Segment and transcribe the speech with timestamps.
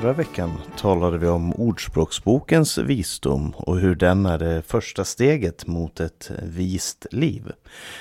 [0.00, 6.00] Förra veckan talade vi om Ordspråksbokens visdom och hur den är det första steget mot
[6.00, 7.52] ett vist liv.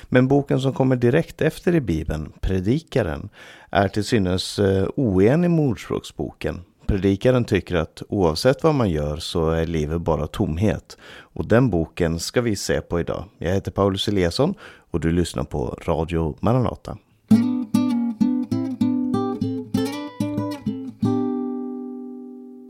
[0.04, 3.30] Men boken som kommer direkt efter i Bibeln, Predikaren,
[3.70, 6.62] är till synes eh, oenig med Ordspråksboken.
[6.88, 10.98] Predikaren tycker att oavsett vad man gör så är livet bara tomhet.
[11.20, 13.23] Och den boken ska vi se på idag.
[13.38, 14.54] Jag heter Paulus Eliasson
[14.91, 16.98] och du lyssnar på Radio Maranata.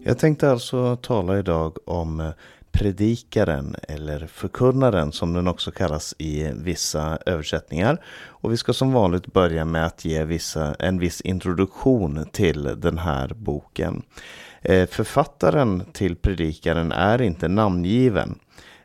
[0.08, 2.30] Jag tänkte alltså tala idag om eh,
[2.72, 8.04] predikaren eller förkunnaren som den också kallas i vissa översättningar.
[8.26, 12.98] Och vi ska som vanligt börja med att ge vissa, en viss introduktion till den
[12.98, 14.04] här boken.
[14.62, 18.40] Eh, författaren till predikaren är inte namngiven.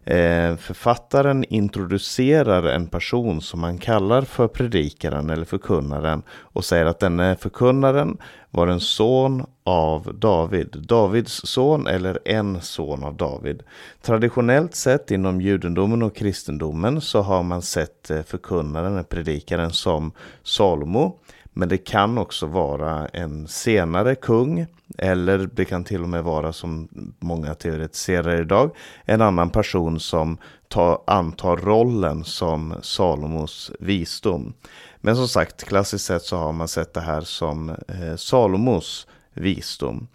[0.04, 7.00] Eh, författaren introducerar en person som han kallar för predikaren eller förkunnaren och säger att
[7.00, 8.16] denne förkunnaren
[8.50, 10.76] var en son av David.
[10.88, 13.62] Davids son eller en son av David.
[14.02, 21.18] Traditionellt sett inom judendomen och kristendomen så har man sett eh, förkunnaren, predikaren som Salomo.
[21.52, 24.66] Men det kan också vara en senare kung
[24.98, 28.70] eller det kan till och med vara som många teoretiserar idag
[29.04, 34.52] en annan person som tar, antar rollen som Salomos visdom.
[35.00, 40.08] Men som sagt, klassiskt sett så har man sett det här som eh, Salomos visdom.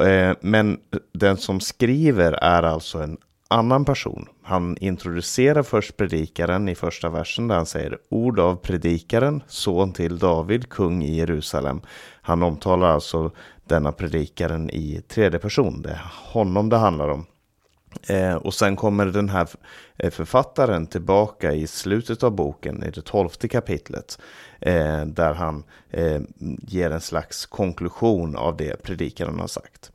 [0.00, 0.78] Eh, men
[1.12, 3.16] den som skriver är alltså en
[3.54, 4.28] annan person.
[4.42, 10.18] Han introducerar först predikaren i första versen där han säger ord av predikaren, son till
[10.18, 11.80] David, kung i Jerusalem.
[12.22, 13.30] Han omtalar alltså
[13.64, 15.82] denna predikaren i tredje person.
[15.82, 17.26] Det är honom det handlar om.
[18.08, 19.48] Eh, och sen kommer den här
[19.98, 24.18] eh, författaren tillbaka i slutet av boken, i det tolfte kapitlet,
[24.60, 26.20] eh, där han eh,
[26.62, 29.90] ger en slags konklusion av det predikaren har sagt.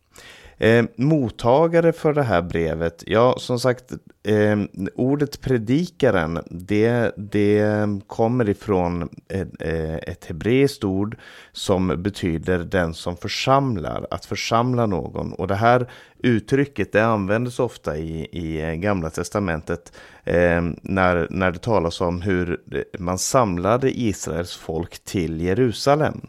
[0.61, 3.91] Eh, mottagare för det här brevet, ja som sagt,
[4.23, 4.59] eh,
[4.95, 7.65] ordet predikaren, det, det
[8.07, 11.17] kommer ifrån ett, eh, ett hebreiskt ord
[11.51, 15.33] som betyder den som församlar, att församla någon.
[15.33, 15.89] Och det här
[16.19, 19.93] uttrycket det användes ofta i, i Gamla Testamentet
[20.23, 22.61] eh, när, när det talas om hur
[22.99, 26.21] man samlade Israels folk till Jerusalem.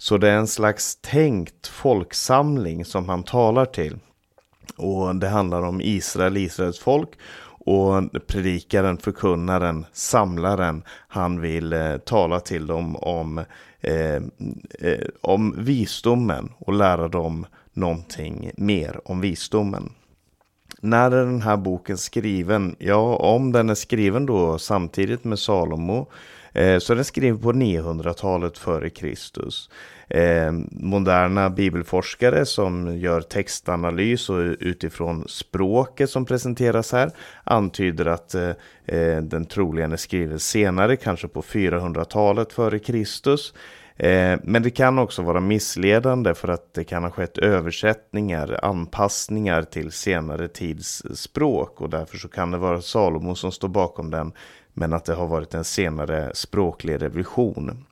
[0.00, 3.98] Så det är en slags tänkt folksamling som han talar till.
[4.76, 7.08] Och det handlar om Israel, Israels folk.
[7.64, 13.38] Och predikaren, förkunnaren, samlaren, han vill eh, tala till dem om,
[13.80, 14.16] eh,
[14.78, 19.92] eh, om visdomen och lära dem någonting mer om visdomen.
[20.80, 22.76] När är den här boken skriven?
[22.78, 26.06] Ja, om den är skriven då samtidigt med Salomo
[26.52, 29.70] Eh, så den skrev på 900-talet före Kristus.
[30.08, 37.10] Eh, moderna bibelforskare som gör textanalys och utifrån språket som presenteras här
[37.44, 38.52] antyder att eh,
[39.22, 43.54] den troligen är skriven senare, kanske på 400-talet före Kristus.
[44.42, 49.92] Men det kan också vara missledande för att det kan ha skett översättningar, anpassningar till
[49.92, 54.32] senare tids språk och därför så kan det vara Salomo som står bakom den
[54.80, 57.84] men att det har varit en senare språklig revolution.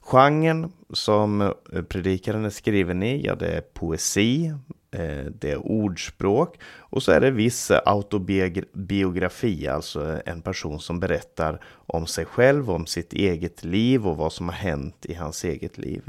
[0.00, 4.54] Genren som eh, predikaren är skriven i, ja det är poesi,
[4.90, 11.60] eh, det är ordspråk och så är det viss autobiografi, alltså en person som berättar
[11.86, 15.78] om sig själv, om sitt eget liv och vad som har hänt i hans eget
[15.78, 16.02] liv.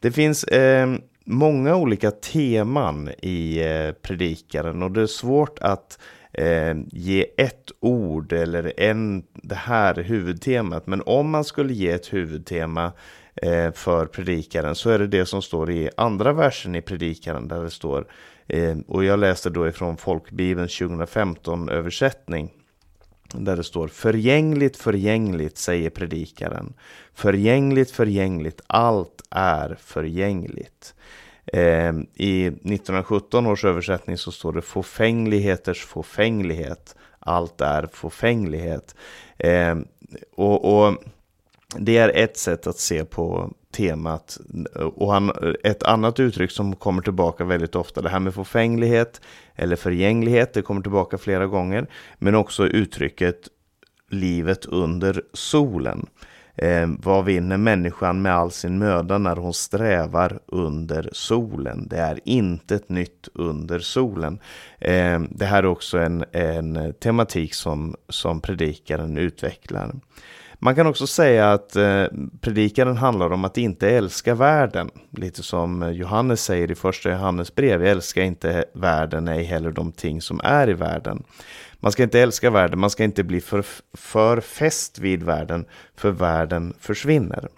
[0.00, 5.98] Det finns eh, många olika teman i eh, predikaren och det är svårt att
[6.38, 10.86] eh, ge ett ord eller en, det här huvudtemat.
[10.86, 12.92] Men om man skulle ge ett huvudtema
[13.34, 17.62] eh, för predikaren så är det det som står i andra versen i predikaren där
[17.62, 18.06] det står
[18.46, 22.50] eh, och jag läste då ifrån Folkbibelns 2015 översättning
[23.34, 26.74] där det står förgängligt, förgängligt säger predikaren.
[27.14, 30.94] Förgängligt, förgängligt, allt är förgängligt.
[31.52, 36.96] Eh, I 1917 års översättning så står det fåfängligheters fåfänglighet.
[37.18, 38.94] Allt är fåfänglighet.
[39.38, 39.76] Eh,
[40.36, 40.94] och, och,
[41.76, 44.38] det är ett sätt att se på temat.
[44.74, 45.32] Och han,
[45.64, 49.20] ett annat uttryck som kommer tillbaka väldigt ofta, det här med fåfänglighet
[49.54, 51.86] eller förgänglighet, det kommer tillbaka flera gånger.
[52.18, 53.48] Men också uttrycket
[54.10, 56.06] livet under solen.
[56.58, 61.88] Eh, vad vinner människan med all sin möda när hon strävar under solen?
[61.88, 64.38] Det är inte ett nytt under solen.
[64.78, 69.94] Eh, det här är också en, en tematik som, som predikaren utvecklar.
[70.60, 72.04] Man kan också säga att eh,
[72.40, 74.90] predikaren handlar om att inte älska världen.
[75.10, 80.22] Lite som Johannes säger i första Johannes brev, älska inte världen, ej heller de ting
[80.22, 81.22] som är i världen.
[81.80, 83.64] Man ska inte älska världen, man ska inte bli för,
[83.94, 85.64] för fäst vid världen,
[85.96, 87.48] för världen försvinner.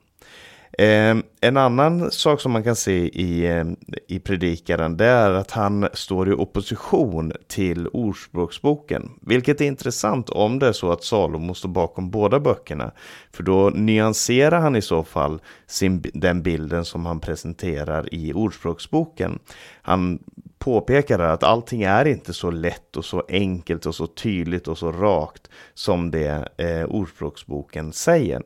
[0.80, 3.64] Eh, en annan sak som man kan se i, eh,
[4.08, 9.10] i predikaren det är att han står i opposition till Ordspråksboken.
[9.22, 12.92] Vilket är intressant om det är så att Salomo står bakom båda böckerna.
[13.32, 19.38] För då nyanserar han i så fall sin, den bilden som han presenterar i Ordspråksboken.
[19.82, 20.18] Han
[20.60, 24.92] påpekar att allting är inte så lätt och så enkelt och så tydligt och så
[24.92, 28.42] rakt som det eh, Ordspråksboken säger.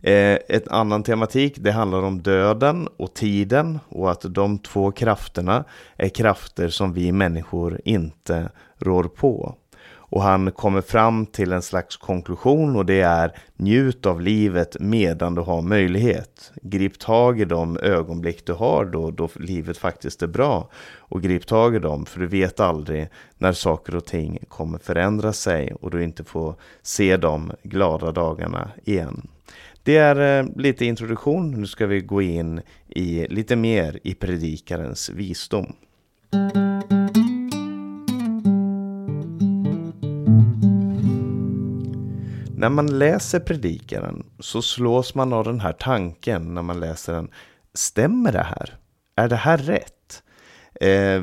[0.00, 5.64] Eh, ett annan tematik, det handlar om döden och tiden och att de två krafterna
[5.96, 9.56] är krafter som vi människor inte rår på.
[10.12, 15.34] Och han kommer fram till en slags konklusion och det är njut av livet medan
[15.34, 16.52] du har möjlighet.
[16.62, 20.68] Grip tag i de ögonblick du har då, då livet faktiskt är bra.
[20.96, 25.32] Och grip tag i dem för du vet aldrig när saker och ting kommer förändra
[25.32, 29.28] sig och du inte får se de glada dagarna igen.
[29.82, 31.50] Det är eh, lite introduktion.
[31.50, 35.72] Nu ska vi gå in i lite mer i predikarens visdom.
[42.62, 47.30] När man läser predikaren så slås man av den här tanken när man läser den.
[47.74, 48.76] Stämmer det här?
[49.16, 50.22] Är det här rätt?
[50.80, 51.22] Eh,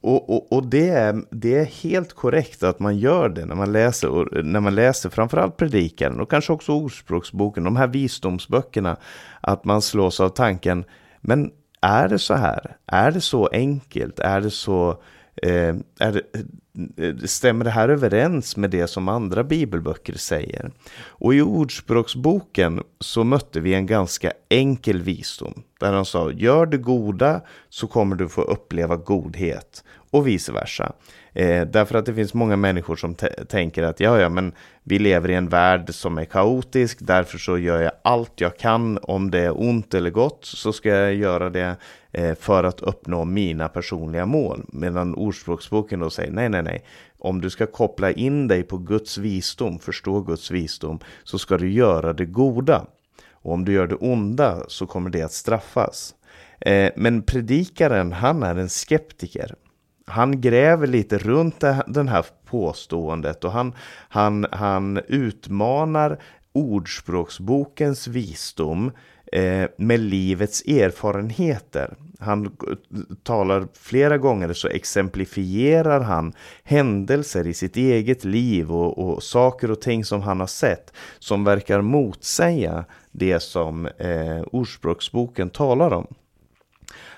[0.00, 3.72] och och, och det, är, det är helt korrekt att man gör det när man
[3.72, 8.96] läser, och när man läser framförallt predikaren och kanske också ordspråksboken, de här visdomsböckerna,
[9.40, 10.84] att man slås av tanken,
[11.20, 11.50] men
[11.80, 12.76] är det så här?
[12.86, 14.18] Är det så enkelt?
[14.18, 15.02] Är det så
[15.42, 16.22] Eh, är,
[16.96, 20.70] eh, stämmer det här överens med det som andra bibelböcker säger?
[21.06, 25.62] Och i Ordspråksboken så mötte vi en ganska enkel visdom.
[25.80, 29.84] Där han sa, gör det goda så kommer du få uppleva godhet.
[30.10, 30.92] Och vice versa.
[31.32, 33.14] Eh, därför att det finns många människor som
[33.48, 34.52] tänker att ja, ja, men
[34.82, 38.98] vi lever i en värld som är kaotisk, därför så gör jag allt jag kan.
[39.02, 41.76] Om det är ont eller gott så ska jag göra det
[42.12, 44.64] Eh, för att uppnå mina personliga mål.
[44.68, 46.84] Medan Ordspråksboken då säger nej, nej, nej.
[47.18, 51.72] Om du ska koppla in dig på Guds visdom, förstå Guds visdom, så ska du
[51.72, 52.86] göra det goda.
[53.30, 56.14] Och om du gör det onda så kommer det att straffas.
[56.60, 59.54] Eh, men predikaren, han är en skeptiker
[60.06, 63.74] han gräver lite runt det här påståendet och han,
[64.08, 66.18] han, han utmanar
[66.52, 68.92] ordspråksbokens visdom
[69.32, 71.94] Eh, med livets erfarenheter.
[72.18, 72.56] Han
[73.22, 76.32] talar flera gånger så exemplifierar han
[76.64, 81.44] händelser i sitt eget liv och, och saker och ting som han har sett som
[81.44, 86.06] verkar motsäga det som eh, ordspråksboken talar om.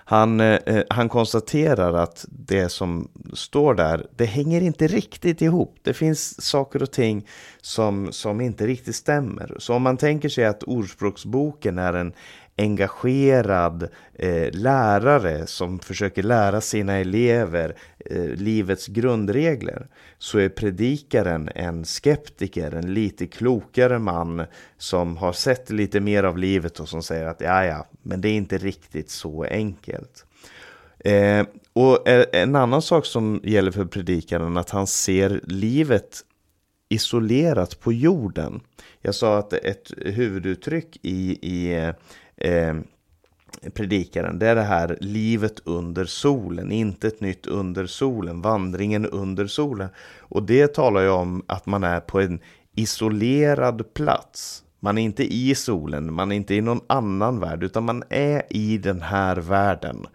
[0.05, 5.77] Han, eh, eh, han konstaterar att det som står där, det hänger inte riktigt ihop.
[5.83, 7.27] Det finns saker och ting
[7.61, 9.57] som, som inte riktigt stämmer.
[9.59, 12.13] Så om man tänker sig att Ordspråksboken är en
[12.57, 19.87] engagerad eh, lärare som försöker lära sina elever eh, livets grundregler
[20.19, 24.45] så är predikaren en skeptiker, en lite klokare man
[24.79, 28.29] som har sett lite mer av livet och som säger att ja, ja, men det
[28.29, 30.27] är inte riktigt så enkelt.
[30.99, 36.21] Eh, och en annan sak som gäller för predikaren att han ser livet
[36.89, 38.61] isolerat på jorden.
[39.01, 41.95] Jag sa att ett huvuduttryck i, i eh,
[42.37, 42.75] eh,
[43.75, 49.47] predikaren, det är det här livet under solen, inte ett nytt under solen, vandringen under
[49.47, 49.89] solen.
[50.19, 52.41] Och det talar ju om att man är på en
[52.75, 54.63] isolerad plats.
[54.81, 58.43] Man är inte i solen, man är inte i någon annan värld, utan man är
[58.51, 60.07] i den här världen.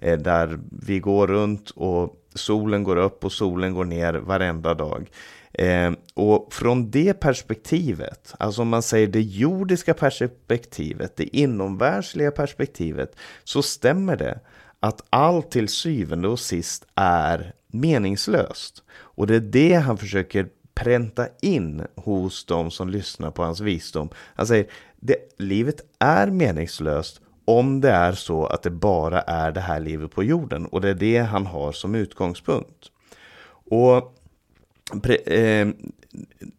[0.00, 5.10] Eh, där vi går runt och solen går upp och solen går ner varenda dag.
[5.58, 13.16] Eh, och från det perspektivet, alltså om man säger det jordiska perspektivet, det inomvärldsliga perspektivet,
[13.44, 14.40] så stämmer det
[14.80, 18.82] att allt till syvende och sist är meningslöst.
[18.90, 24.08] Och det är det han försöker pränta in hos de som lyssnar på hans visdom.
[24.34, 29.60] Han säger, det, livet är meningslöst om det är så att det bara är det
[29.60, 30.66] här livet på jorden.
[30.66, 32.90] Och det är det han har som utgångspunkt.
[33.70, 34.17] Och
[35.26, 35.68] eh,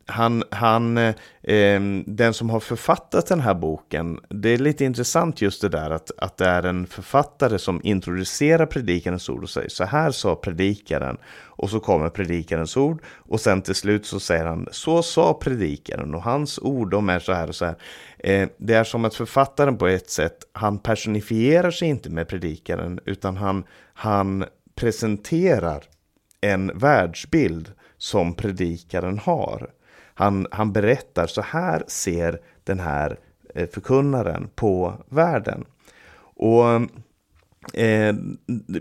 [0.06, 5.62] han, han eh, den som har författat den här boken, det är lite intressant just
[5.62, 9.84] det där att, att det är en författare som introducerar predikarens ord och säger så
[9.84, 11.18] här sa predikaren.
[11.62, 16.16] Och så kommer predikarens ord och sen till slut så säger han så sa predikaren.
[16.16, 17.76] Och hans ord de är så här och så här.
[18.20, 23.00] Eh, det är som att författaren på ett sätt, han personifierar sig inte med predikaren
[23.06, 24.46] utan han, han
[24.76, 25.84] presenterar
[26.42, 29.70] en världsbild som predikaren har.
[30.14, 33.20] Han, han berättar, så här ser den här
[33.56, 35.66] eh, förkunnaren på världen.
[36.36, 36.66] Och
[37.74, 38.16] eh,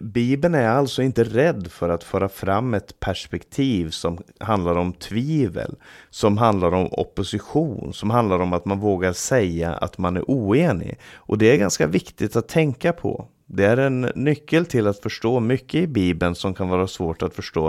[0.01, 5.77] Bibeln är alltså inte rädd för att föra fram ett perspektiv som handlar om tvivel,
[6.11, 10.99] som handlar om opposition, som handlar om att man vågar säga att man är oenig.
[11.15, 13.29] Och det är ganska viktigt att tänka på.
[13.51, 17.35] Det är en nyckel till att förstå mycket i Bibeln som kan vara svårt att
[17.35, 17.69] förstå.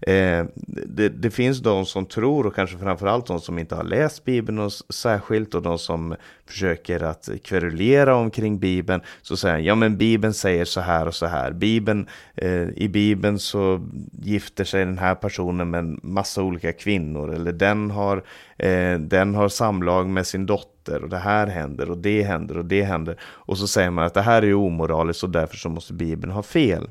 [0.00, 0.44] Eh,
[0.86, 4.58] det, det, finns de som tror och kanske framförallt de som inte har läst Bibeln
[4.58, 6.16] och särskilt och de som
[6.46, 9.02] försöker att kverulera omkring Bibeln.
[9.22, 11.52] Så säger ja men Bibeln säger så här och så här.
[11.52, 13.88] Bibeln, eh, I Bibeln så
[14.22, 18.24] gifter sig den här personen med en massa olika kvinnor eller den har,
[18.58, 22.64] eh, den har samlag med sin dotter och det här händer och det händer och
[22.64, 23.16] det händer.
[23.22, 26.42] Och så säger man att det här är omoraliskt och därför så måste Bibeln ha
[26.42, 26.88] fel.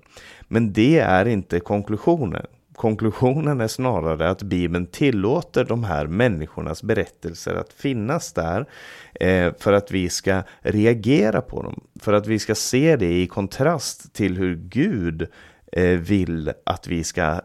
[0.47, 2.45] Men det är inte konklusionen
[2.75, 8.65] konklusionen är snarare att Bibeln tillåter de här människornas berättelser att finnas där
[9.19, 11.83] eh, för att vi ska reagera på dem.
[11.99, 15.27] För att vi ska se det i kontrast till hur Gud
[15.71, 17.41] eh, vill att vi ska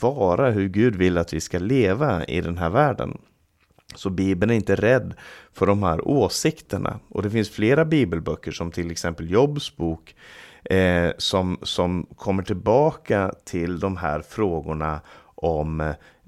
[0.00, 3.18] vara, hur Gud vill att vi ska leva i den här världen.
[3.96, 5.14] Så Bibeln är inte rädd
[5.52, 7.00] för de här åsikterna.
[7.08, 10.14] Och det finns flera bibelböcker som till exempel Jobs bok
[10.70, 15.00] eh, som, som kommer tillbaka till de här frågorna
[15.34, 15.80] om,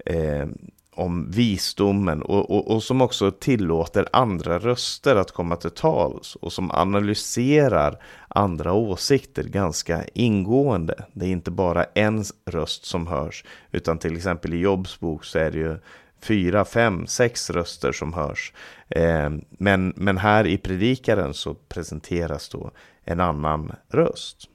[0.06, 0.46] eh,
[0.94, 6.52] om visdomen och, och, och, som också tillåter andra röster att komma till tals och
[6.52, 11.04] som analyserar andra åsikter ganska ingående.
[11.12, 15.38] Det är inte bara en röst som hörs utan till exempel i Jobs bok så
[15.38, 15.76] är det ju
[16.20, 18.52] fyra, fem, sex röster som hörs.
[18.88, 22.70] Eh, men, men här i predikaren så presenteras då
[23.04, 24.48] en annan röst.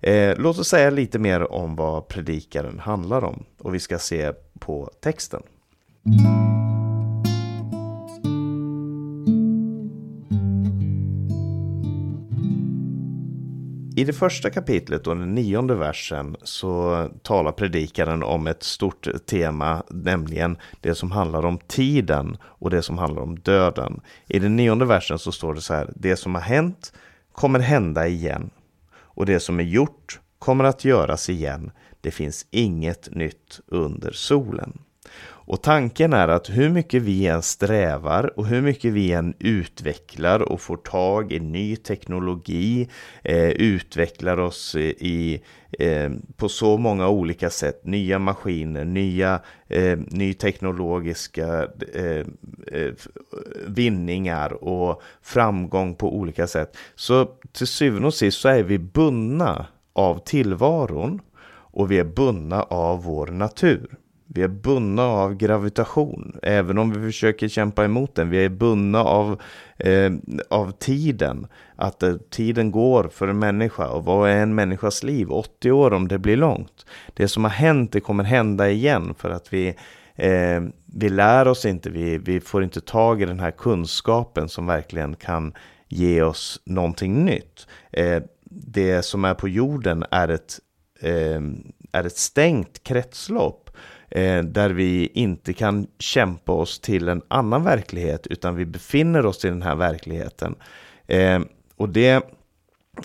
[0.00, 4.32] Eh, låt oss säga lite mer om vad predikaren handlar om och vi ska se
[4.58, 5.42] på texten.
[13.96, 19.82] I det första kapitlet och den nionde versen så talar predikaren om ett stort tema,
[19.90, 24.00] nämligen det som handlar om tiden och det som handlar om döden.
[24.28, 26.92] I den nionde versen så står det så här, det som har hänt
[27.32, 28.50] kommer hända igen
[28.94, 31.70] och det som är gjort kommer att göras igen.
[32.00, 34.78] Det finns inget nytt under solen.
[35.46, 40.52] Och tanken är att hur mycket vi än strävar och hur mycket vi än utvecklar
[40.52, 42.88] och får tag i ny teknologi,
[43.22, 45.42] eh, utvecklar oss i,
[45.78, 52.26] eh, på så många olika sätt, nya maskiner, nya, eh, ny teknologiska eh,
[52.72, 52.92] eh
[53.66, 56.76] vinningar och framgång på olika sätt.
[56.94, 61.20] Så till syvende och sist så är vi bundna av tillvaron
[61.74, 63.98] och vi är bundna av vår natur.
[64.26, 68.30] Vi är bundna av gravitation, även om vi försöker kämpa emot den.
[68.30, 69.42] Vi är bundna av,
[69.78, 70.12] eh,
[70.50, 73.88] av tiden, att eh, tiden går för en människa.
[73.88, 75.32] Och vad är en människas liv?
[75.32, 76.86] 80 år om det blir långt.
[77.14, 79.68] Det som har hänt, det kommer hända igen för att vi,
[80.14, 84.66] eh, vi lär oss inte, vi, vi får inte tag i den här kunskapen som
[84.66, 85.52] verkligen kan
[85.88, 87.66] ge oss någonting nytt.
[87.92, 90.58] Eh, det som är på jorden är ett,
[91.00, 91.40] eh,
[91.92, 93.63] är ett stängt kretslopp
[94.14, 99.44] Eh, där vi inte kan kämpa oss till en annan verklighet utan vi befinner oss
[99.44, 100.54] i den här verkligheten.
[101.06, 101.40] Eh,
[101.76, 102.24] och det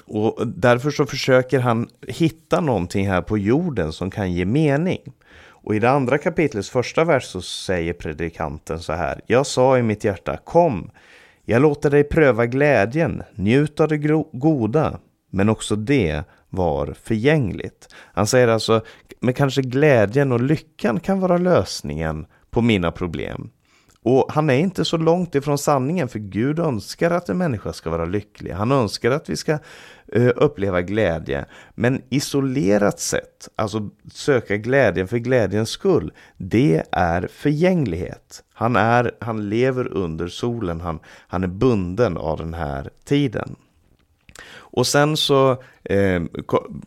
[0.05, 4.99] och därför så försöker han hitta någonting här på jorden som kan ge mening.
[5.47, 9.21] Och i det andra kapitlets första vers så säger predikanten så här.
[9.27, 10.91] Jag sa i mitt hjärta, kom,
[11.45, 13.97] jag låter dig pröva glädjen, njut av det
[14.33, 14.99] goda,
[15.31, 17.95] men också det var förgängligt.
[18.13, 18.81] Han säger alltså,
[19.19, 23.49] men kanske glädjen och lyckan kan vara lösningen på mina problem.
[24.03, 27.89] Och han är inte så långt ifrån sanningen för Gud önskar att en människa ska
[27.89, 28.51] vara lycklig.
[28.51, 29.51] Han önskar att vi ska
[30.07, 31.45] eh, uppleva glädje.
[31.75, 38.43] Men isolerat sett, alltså söka glädjen för glädjens skull, det är förgänglighet.
[38.53, 43.55] Han, är, han lever under solen, han, han är bunden av den här tiden.
[44.79, 45.51] Och sen så
[45.83, 46.21] eh,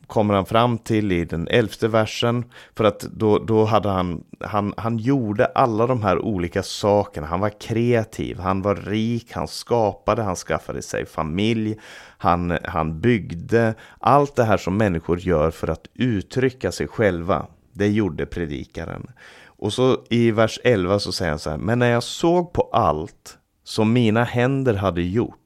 [0.07, 2.45] kommer han fram till i den elfte versen,
[2.75, 7.27] för att då, då hade han, han, han gjorde alla de här olika sakerna.
[7.27, 11.77] Han var kreativ, han var rik, han skapade, han skaffade sig familj,
[12.19, 13.75] han, han byggde.
[14.01, 19.11] Allt det här som människor gör för att uttrycka sig själva, det gjorde predikaren.
[19.45, 22.71] Och så i vers 11 så säger han så här, men när jag såg på
[22.73, 25.42] allt som mina händer hade gjort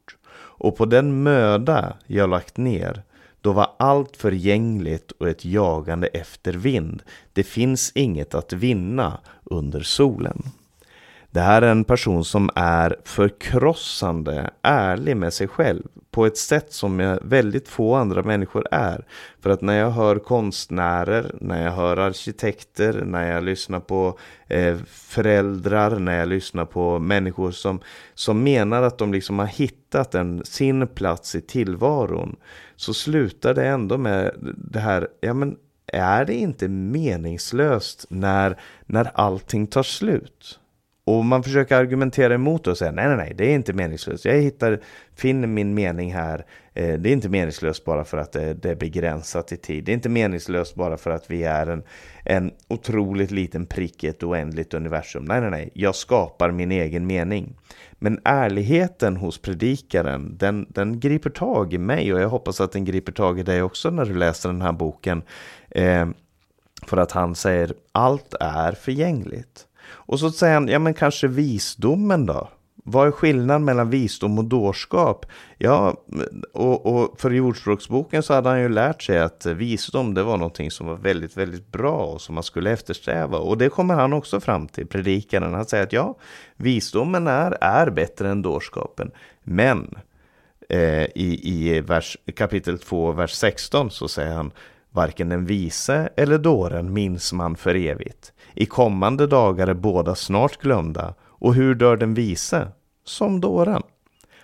[0.58, 3.02] och på den möda jag lagt ner,
[3.40, 7.02] då var allt förgängligt och ett jagande efter vind.
[7.32, 10.42] Det finns inget att vinna under solen.
[11.36, 16.72] Det här är en person som är förkrossande ärlig med sig själv på ett sätt
[16.72, 19.04] som väldigt få andra människor är.
[19.40, 24.76] För att när jag hör konstnärer, när jag hör arkitekter, när jag lyssnar på eh,
[24.86, 27.80] föräldrar, när jag lyssnar på människor som,
[28.14, 32.36] som menar att de liksom har hittat en, sin plats i tillvaron,
[32.76, 39.10] så slutar det ändå med det här, ja men är det inte meningslöst när, när
[39.14, 40.60] allting tar slut?
[41.08, 44.24] Och man försöker argumentera emot och säga nej, nej, nej, det är inte meningslöst.
[44.24, 44.80] Jag hittar,
[45.14, 46.44] finner min mening här.
[46.74, 49.84] Eh, det är inte meningslöst bara för att eh, det, är begränsat i tid.
[49.84, 51.82] Det är inte meningslöst bara för att vi är en,
[52.24, 55.24] en otroligt liten prick i ett oändligt universum.
[55.24, 57.56] Nej, nej, nej, jag skapar min egen mening.
[57.92, 62.84] Men ärligheten hos predikaren, den, den griper tag i mig och jag hoppas att den
[62.84, 65.22] griper tag i dig också när du läser den här boken.
[65.70, 66.08] Eh,
[66.86, 69.66] för att han säger allt är förgängligt.
[70.06, 72.48] Och så säger han, ja men kanske visdomen då?
[72.88, 75.26] Vad är skillnaden mellan visdom och dårskap?
[75.58, 75.96] Ja,
[76.52, 80.70] och, och för Jordspråksboken så hade han ju lärt sig att visdom det var någonting
[80.70, 83.38] som var väldigt, väldigt bra och som man skulle eftersträva.
[83.38, 85.54] Och det kommer han också fram till, predikaren.
[85.54, 86.14] Han säger att ja,
[86.56, 89.10] visdomen är, är bättre än dårskapen.
[89.42, 89.94] Men
[90.68, 94.50] eh, i, i vers, kapitel 2, vers 16 så säger han
[94.96, 98.32] Varken den vise eller dåren minns man för evigt.
[98.56, 101.14] I kommande dagar är båda snart glömda.
[101.22, 102.68] Och hur dör den vise?
[103.04, 103.82] Som dåren.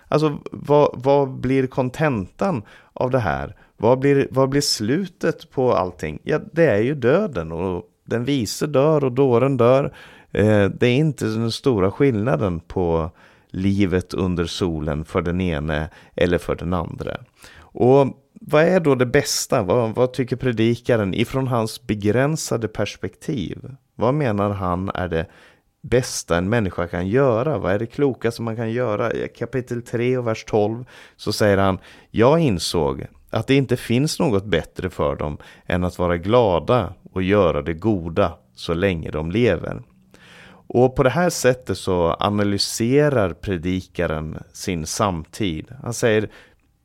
[0.07, 3.55] Alltså, vad, vad blir kontentan av det här?
[3.77, 6.19] Vad blir, vad blir slutet på allting?
[6.23, 9.95] Ja, det är ju döden och den vise dör och dåren dör.
[10.31, 13.11] Eh, det är inte den stora skillnaden på
[13.49, 17.17] livet under solen för den ene eller för den andra.
[17.57, 19.63] Och vad är då det bästa?
[19.63, 23.75] Vad, vad tycker predikaren ifrån hans begränsade perspektiv?
[23.95, 25.25] Vad menar han är det
[25.81, 27.57] bästa en människa kan göra?
[27.57, 29.13] Vad är det klokaste man kan göra?
[29.13, 31.79] I kapitel 3 och vers 12 så säger han
[32.11, 37.23] Jag insåg att det inte finns något bättre för dem än att vara glada och
[37.23, 39.83] göra det goda så länge de lever.
[40.67, 45.71] Och på det här sättet så analyserar predikaren sin samtid.
[45.83, 46.29] Han säger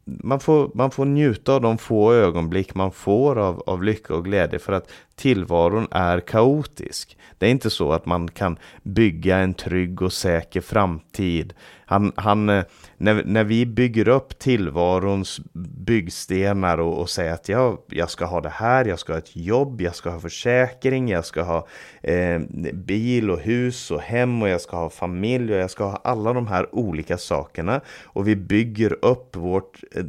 [0.09, 4.25] man får, man får njuta av de få ögonblick man får av, av lycka och
[4.25, 7.19] glädje för att tillvaron är kaotisk.
[7.39, 11.55] Det är inte så att man kan bygga en trygg och säker framtid.
[11.87, 12.65] Han, han, eh,
[12.99, 15.41] när, när vi bygger upp tillvarons
[15.87, 19.37] byggstenar och, och säger att jag, jag ska ha det här, jag ska ha ett
[19.37, 21.67] jobb, jag ska ha försäkring, jag ska ha
[22.03, 22.41] eh,
[22.75, 26.33] bil och hus och hem och jag ska ha familj och jag ska ha alla
[26.33, 27.81] de här olika sakerna.
[28.05, 30.05] Och vi bygger upp vårt, eh,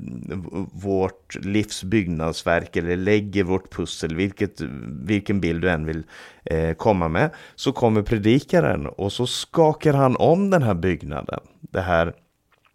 [0.73, 4.61] vårt livs byggnadsverk eller lägger vårt pussel, vilket
[5.05, 6.03] vilken bild du än vill
[6.45, 11.81] eh, komma med, så kommer predikaren och så skakar han om den här byggnaden, det
[11.81, 12.13] här,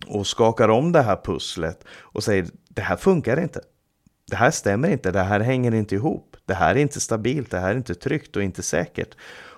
[0.06, 3.60] och skakar om det här pusslet och säger det här funkar inte.
[4.30, 6.36] Det här stämmer inte, det här hänger inte ihop.
[6.46, 9.14] Det här är inte stabilt, det här är inte tryggt och inte säkert.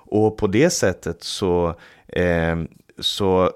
[0.09, 1.75] Och på det sättet så,
[2.09, 2.57] eh,
[2.99, 3.53] så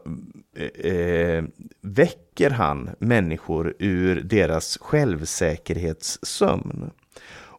[0.56, 1.44] eh, eh
[1.80, 6.90] väcker han människor ur deras självsäkerhetssömn.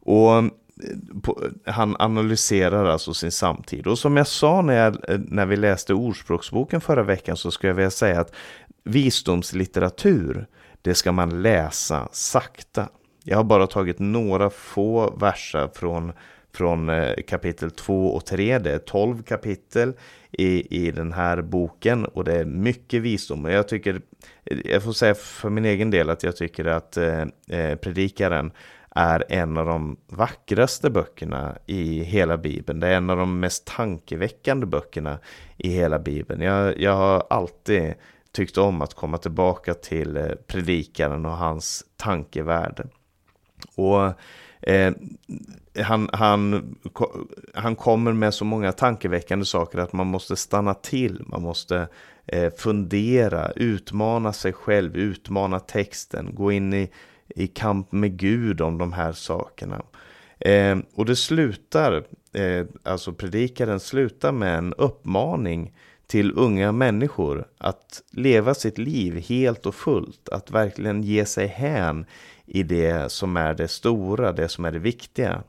[0.03, 0.45] Och eh,
[1.65, 3.87] han analyserar alltså sin samtid.
[3.87, 4.97] Och som jag sa när, jag,
[5.31, 8.33] när vi läste Ordspråksboken förra veckan så skulle jag vilja säga att
[8.83, 10.47] visdomslitteratur,
[10.81, 12.89] det ska man läsa sakta.
[13.23, 16.11] Jag har bara tagit några få verser från,
[16.53, 18.59] från eh, kapitel 2 och 3.
[18.59, 19.93] Det är 12 kapitel
[20.31, 23.45] i, i den här boken och det är mycket visdom.
[23.45, 24.01] Jag tycker,
[24.45, 28.51] eh, jag får säga för min egen del att jag tycker att eh, eh predikaren
[28.95, 32.79] är en av de vackraste böckerna i hela Bibeln.
[32.79, 35.19] Det är en av de mest tankeväckande böckerna
[35.57, 36.41] i hela Bibeln.
[36.41, 37.93] Jag, jag har alltid
[38.31, 42.89] tyckte om att komma tillbaka till eh, predikaren och hans tankevärld.
[43.75, 44.05] Och
[44.69, 44.93] eh,
[45.83, 46.75] han, han,
[47.53, 51.87] han kommer med så många tankeväckande saker att man måste stanna till, man måste
[52.25, 56.91] eh, fundera, utmana sig själv, utmana texten, gå in i
[57.35, 59.81] i kamp med Gud om de här sakerna.
[60.39, 65.73] Eh, och det slutar, eh, alltså predikaren slutar med en uppmaning
[66.11, 72.05] till unga människor att leva sitt liv helt och fullt, att verkligen ge sig hän
[72.45, 75.43] i det som är det stora, det som är det viktiga.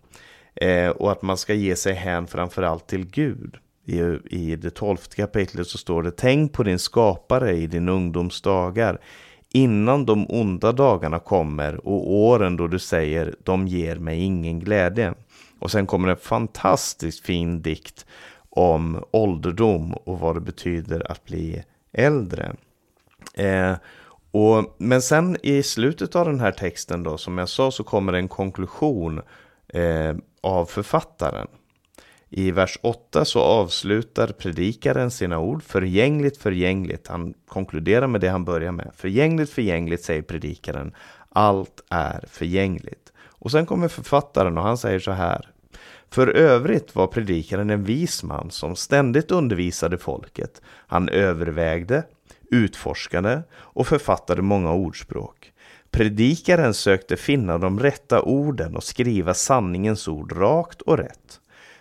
[0.55, 3.57] Eh, och att man ska ge sig hän framförallt till Gud.
[3.87, 8.99] I, I det tolfte kapitlet så står det Tänk på din skapare i din ungdomsdagar
[9.53, 15.15] innan de onda dagarna kommer och åren då du säger de ger mig ingen glädje.
[15.59, 18.07] Och sen kommer en fantastiskt fin dikt
[18.57, 21.63] om ålderdom och vad det betyder att bli
[21.93, 22.57] äldre.
[23.35, 23.75] Eh,
[24.31, 28.13] och, men sen i slutet av den här texten då, som jag sa, så kommer
[28.13, 29.21] en konklusion
[29.69, 31.47] eh, av författaren.
[32.29, 37.09] I vers 8 så avslutar predikaren sina ord förgängligt, förgängligt.
[37.09, 38.91] Han konkluderar med det han börjar med.
[38.97, 40.95] Förgängligt, förgängligt säger predikaren.
[41.29, 43.13] Allt är förgängligt.
[43.25, 45.52] Och sen kommer författaren och han säger så här.
[46.13, 50.63] För övrigt var predikaren en vis man som ständigt undervisade folket.
[50.67, 52.05] Han övervägde,
[52.51, 55.53] utforskade och författade många ordspråk.
[55.91, 61.41] Predikaren sökte finna de rätta orden och skriva sanningens ord rakt och rätt.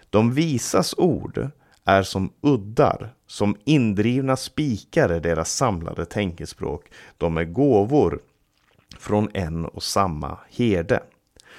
[0.09, 1.49] De visas ord
[1.85, 6.85] är som uddar, som indrivna spikar i deras samlade tänkespråk.
[7.17, 8.19] De är gåvor
[8.99, 10.99] från en och samma herde.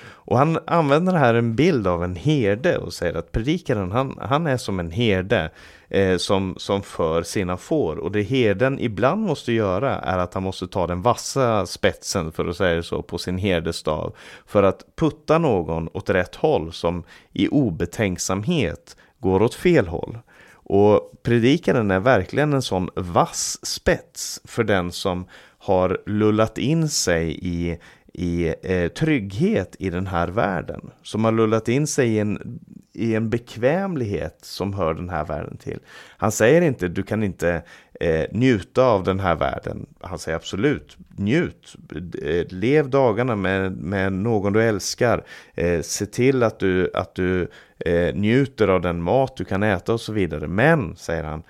[0.04, 4.46] Och han använder här en bild av en herde och säger att predikaren han, han
[4.46, 5.50] är som en herde
[5.88, 7.96] eh, som, som för sina får.
[7.96, 12.46] Och det herden ibland måste göra är att han måste ta den vassa spetsen, för
[12.46, 14.14] att säga det så, på sin herdestav.
[14.46, 20.18] För att putta någon åt rätt håll som i obetänksamhet går åt fel håll.
[20.64, 25.24] Och predikaren är verkligen en sån vass spets för den som
[25.58, 27.78] har lullat in sig i
[28.12, 30.90] i eh, trygghet i den här världen.
[31.02, 32.60] Som har lullat in sig i en,
[32.92, 35.78] i en bekvämlighet som hör den här världen till.
[36.16, 37.62] Han säger inte du kan inte
[38.00, 39.86] eh, njuta av den här världen.
[40.00, 41.76] Han säger absolut njut.
[42.22, 45.24] Eh, lev dagarna med, med någon du älskar.
[45.54, 47.48] Eh, se till att du, att du
[47.78, 50.48] eh, njuter av den mat du kan äta och så vidare.
[50.48, 51.42] Men, säger han,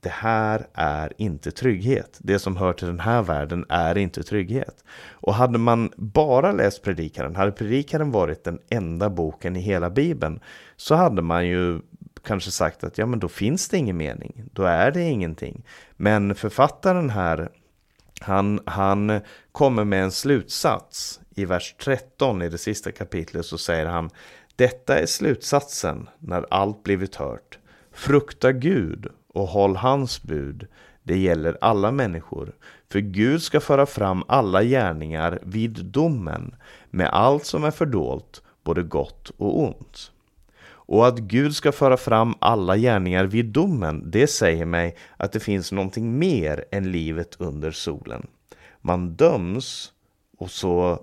[0.00, 2.18] det här är inte trygghet.
[2.18, 4.84] Det som hör till den här världen är inte trygghet.
[5.10, 10.40] Och hade man bara läst Predikaren, hade Predikaren varit den enda boken i hela Bibeln,
[10.76, 11.80] så hade man ju
[12.22, 15.64] kanske sagt att ja men då finns det ingen mening, då är det ingenting.
[15.96, 17.48] Men författaren här,
[18.20, 19.20] han, han
[19.52, 21.20] kommer med en slutsats.
[21.34, 24.10] I vers 13 i det sista kapitlet så säger han
[24.56, 27.58] Detta är slutsatsen när allt blivit hört.
[27.92, 30.66] Frukta Gud och håll hans bud.
[31.02, 32.52] Det gäller alla människor.
[32.92, 36.54] För Gud ska föra fram alla gärningar vid domen
[36.90, 40.12] med allt som är fördolt, både gott och ont.
[40.66, 45.40] Och att Gud ska föra fram alla gärningar vid domen, det säger mig att det
[45.40, 48.26] finns någonting mer än livet under solen.
[48.80, 49.92] Man döms
[50.38, 50.98] och så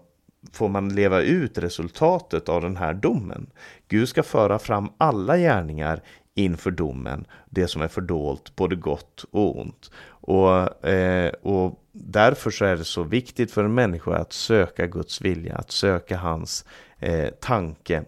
[0.53, 3.49] får man leva ut resultatet av den här domen.
[3.87, 6.01] Gud ska föra fram alla gärningar
[6.35, 9.91] inför domen, det som är fördolt, både gott och ont.
[10.05, 15.21] Och, eh, och därför så är det så viktigt för en människa att söka Guds
[15.21, 16.65] vilja, att söka hans
[16.99, 18.03] eh, tanke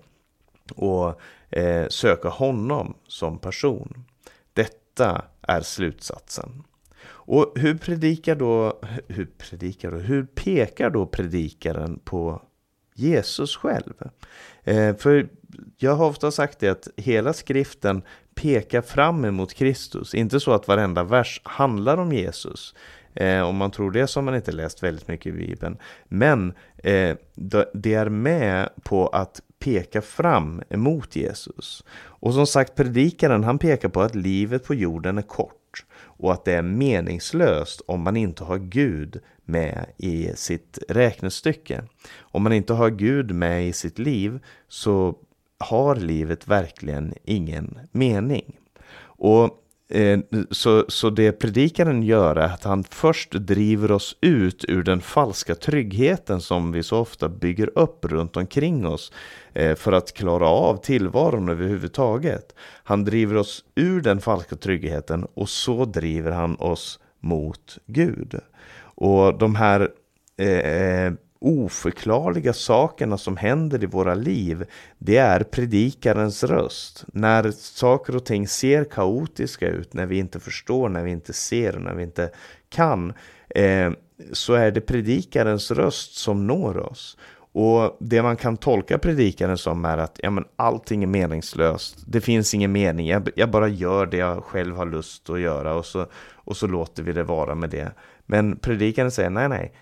[0.75, 4.05] och eh, söka honom som person.
[4.53, 6.63] Detta är slutsatsen.
[7.05, 12.41] Och hur predikar då, hur predikar då, hur pekar då predikaren på
[12.93, 13.93] Jesus själv?
[14.65, 15.27] Eh, för
[15.77, 18.01] jag har ofta sagt det att hela skriften
[18.35, 20.13] pekar fram emot Kristus.
[20.15, 22.75] Inte så att varenda vers handlar om Jesus.
[23.13, 25.77] Eh, om man tror det så har man inte läst väldigt mycket i Bibeln.
[26.07, 27.17] Men eh,
[27.73, 31.83] det är med på att peka fram emot Jesus.
[31.97, 35.64] Och som sagt, predikaren han pekar på att livet på jorden är kort
[36.17, 41.83] och att det är meningslöst om man inte har Gud med i sitt räknestycke.
[42.19, 45.15] Om man inte har Gud med i sitt liv så
[45.57, 48.59] har livet verkligen ingen mening.
[49.01, 49.49] Och
[49.89, 50.19] eh,
[50.51, 55.55] så, så det predikaren gör är att han först driver oss ut ur den falska
[55.55, 59.11] tryggheten som vi så ofta bygger upp runt omkring oss
[59.55, 62.55] Eh, för att klara av tillvaron överhuvudtaget.
[62.83, 68.39] Han driver oss ur den falska tryggheten och så driver han oss mot Gud.
[68.77, 69.89] Och de här
[70.37, 74.65] eh, oförklarliga sakerna som händer i våra liv,
[74.97, 77.05] det är predikarens röst.
[77.13, 81.79] När saker och ting ser kaotiska ut, när vi inte förstår, när vi inte ser,
[81.79, 82.29] när vi inte
[82.69, 83.13] kan,
[83.49, 83.91] eh,
[84.31, 87.17] så är det predikarens röst som når oss.
[87.57, 92.03] Och det man kan tolka predikaren som är att ja, men allting är meningslöst.
[92.07, 93.07] Det finns ingen mening.
[93.07, 96.67] Jag, jag, bara gör det jag själv har lust att göra och så, och så
[96.67, 97.91] låter vi det vara med det.
[98.25, 99.73] Men predikaren säger nej, nej.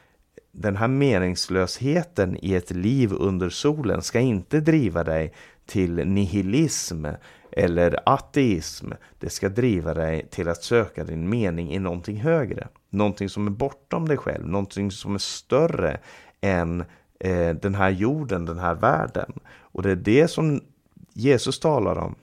[0.51, 5.33] Den här meningslösheten i ett liv under solen ska inte driva dig
[5.65, 7.05] till nihilism
[7.51, 8.91] eller ateism.
[9.19, 12.67] Det ska driva dig till att söka din mening i någonting högre.
[12.89, 15.99] Någonting som är bortom dig själv, någonting som är större
[16.41, 16.83] än
[17.23, 19.33] eh, den här jorden, den här världen.
[19.61, 20.61] Och det är det som
[21.13, 22.15] Jesus talar om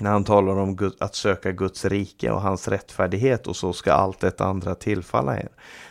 [0.00, 4.20] när han talar om att söka Guds rike och hans rättfärdighet och så ska allt
[4.20, 5.48] det andra tillfalla er.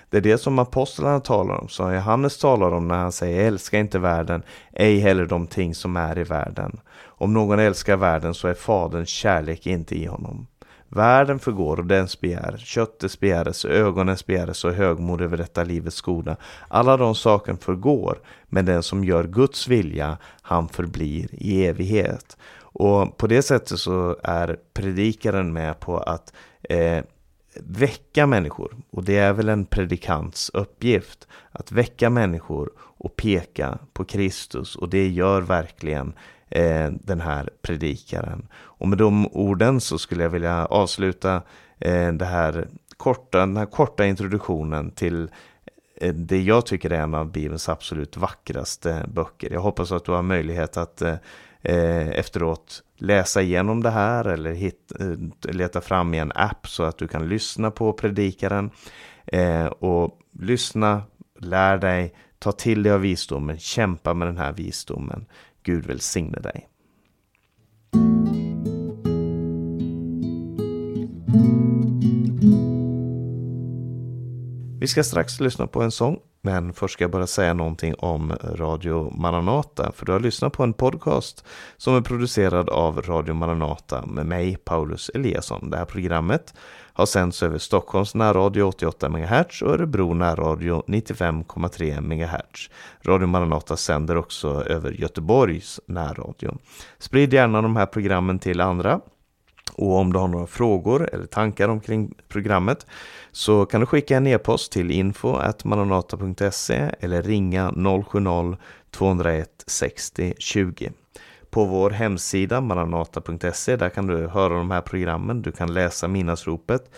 [0.10, 3.80] Det är det som apostlarna talar om, som Johannes talar om när han säger älska
[3.80, 4.44] inte världen,
[4.74, 6.80] ej heller de ting som är i världen.
[7.04, 10.48] Om någon älskar världen så är faderns kärlek inte i honom.
[10.90, 16.36] Världen förgår och dens begär, köttets begärelse, ögonens begärelse och högmod över detta livets goda.
[16.68, 22.38] Alla de sakerna förgår, men den som gör Guds vilja, han förblir i evighet.
[22.80, 27.04] Och på det sättet så är predikaren med på att eh,
[27.60, 28.76] väcka människor.
[28.90, 31.28] Och det är väl en predikants uppgift.
[31.52, 34.76] Att väcka människor och peka på Kristus.
[34.76, 36.14] Och det gör verkligen
[36.50, 38.48] eh, den här predikaren.
[38.56, 41.42] Och med de orden så skulle jag vilja avsluta
[41.80, 45.30] eh, det här korta, den här korta introduktionen till
[46.02, 49.54] eh, det jag tycker är en av Bibelns absolut vackraste böcker.
[49.54, 51.16] Jag hoppas att du har möjlighet att eh,
[51.62, 54.92] eh, efteråt läsa igenom det här eller hit,
[55.42, 58.70] leta fram i en app så att du kan lyssna på predikaren.
[59.80, 61.02] Och lyssna,
[61.40, 65.26] lär dig, ta till dig av visdomen, kämpa med den här visdomen.
[65.68, 66.68] Gud välsigne dig.
[74.80, 78.34] Vi ska strax lyssna på en sång, men först ska jag bara säga någonting om
[78.44, 81.46] Radio Maranata, för du har lyssnat på en podcast
[81.78, 85.70] som är producerad av Radio Maranata med mig, Paulus Eliasson.
[85.70, 86.54] Det här programmet
[86.98, 92.70] har sänts över Stockholms närradio 88 MHz och Örebro närradio 95,3 MHz.
[93.02, 96.58] Radio Maranata sänder också över Göteborgs närradio.
[97.00, 99.00] Sprid gärna de här programmen till andra
[99.74, 102.86] och om du har några frågor eller tankar omkring programmet
[103.32, 110.92] så kan du skicka en e-post till info.maranata.se eller ringa 070-201 60 20.
[111.50, 116.92] På vår hemsida maranata.se där kan du höra de här programmen, du kan läsa Minasropet,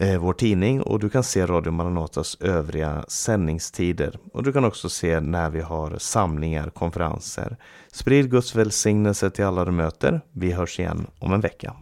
[0.00, 4.18] eh, vår tidning och du kan se Radio Maranatas övriga sändningstider.
[4.32, 7.56] Och du kan också se när vi har samlingar, konferenser.
[7.92, 10.20] Sprid Guds välsignelse till alla du möter.
[10.32, 11.76] Vi hörs igen om en vecka.